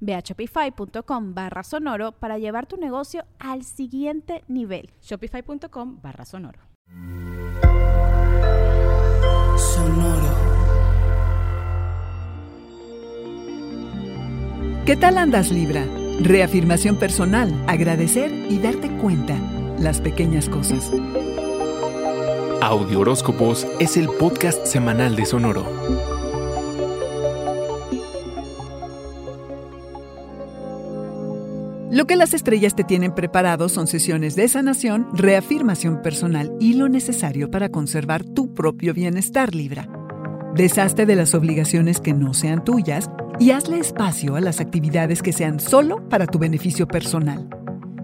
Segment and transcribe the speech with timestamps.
[0.00, 4.90] Ve a shopify.com barra sonoro para llevar tu negocio al siguiente nivel.
[5.02, 6.60] Shopify.com barra sonoro.
[9.56, 10.48] Sonoro.
[14.86, 15.84] ¿Qué tal andas Libra?
[16.20, 19.36] Reafirmación personal, agradecer y darte cuenta
[19.78, 20.90] las pequeñas cosas.
[22.60, 26.17] Audio Horóscopos es el podcast semanal de Sonoro.
[31.90, 36.90] Lo que las estrellas te tienen preparado son sesiones de sanación, reafirmación personal y lo
[36.90, 39.88] necesario para conservar tu propio bienestar Libra.
[40.54, 45.32] Deshazte de las obligaciones que no sean tuyas y hazle espacio a las actividades que
[45.32, 47.48] sean solo para tu beneficio personal.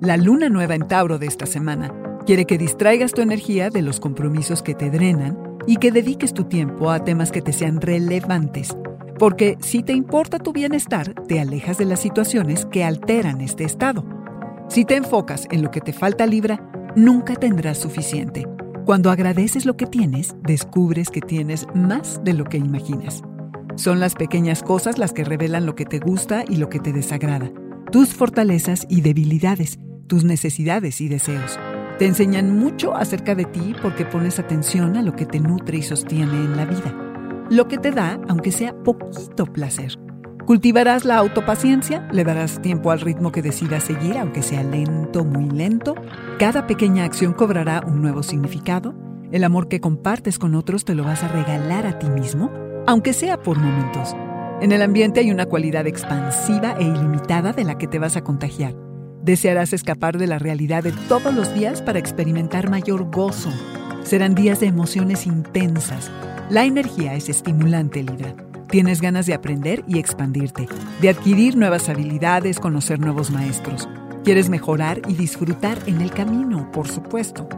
[0.00, 1.92] La luna nueva en Tauro de esta semana
[2.26, 6.44] quiere que distraigas tu energía de los compromisos que te drenan y que dediques tu
[6.44, 8.74] tiempo a temas que te sean relevantes
[9.18, 14.04] porque si te importa tu bienestar, te alejas de las situaciones que alteran este estado.
[14.68, 18.46] Si te enfocas en lo que te falta Libra, nunca tendrás suficiente.
[18.84, 23.22] Cuando agradeces lo que tienes, descubres que tienes más de lo que imaginas.
[23.76, 26.92] Son las pequeñas cosas las que revelan lo que te gusta y lo que te
[26.92, 27.50] desagrada,
[27.92, 31.58] tus fortalezas y debilidades, tus necesidades y deseos.
[31.98, 35.82] Te enseñan mucho acerca de ti porque pones atención a lo que te nutre y
[35.82, 37.07] sostiene en la vida
[37.50, 39.98] lo que te da, aunque sea poquito placer.
[40.46, 45.50] Cultivarás la autopaciencia, le darás tiempo al ritmo que decidas seguir, aunque sea lento, muy
[45.50, 45.94] lento.
[46.38, 48.94] Cada pequeña acción cobrará un nuevo significado.
[49.30, 52.50] El amor que compartes con otros te lo vas a regalar a ti mismo,
[52.86, 54.16] aunque sea por momentos.
[54.62, 58.24] En el ambiente hay una cualidad expansiva e ilimitada de la que te vas a
[58.24, 58.74] contagiar.
[59.22, 63.50] Desearás escapar de la realidad de todos los días para experimentar mayor gozo.
[64.02, 66.10] Serán días de emociones intensas,
[66.50, 68.34] la energía es estimulante, Libra.
[68.70, 70.66] Tienes ganas de aprender y expandirte,
[71.00, 73.88] de adquirir nuevas habilidades, conocer nuevos maestros.
[74.24, 77.48] Quieres mejorar y disfrutar en el camino, por supuesto.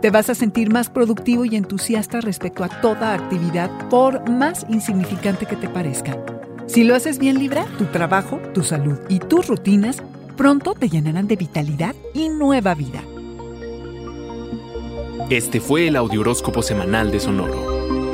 [0.00, 5.46] Te vas a sentir más productivo y entusiasta respecto a toda actividad, por más insignificante
[5.46, 6.16] que te parezca.
[6.66, 10.02] Si lo haces bien, Libra, tu trabajo, tu salud y tus rutinas
[10.36, 13.02] pronto te llenarán de vitalidad y nueva vida.
[15.30, 17.73] Este fue el Audioróscopo Semanal de Sonoro.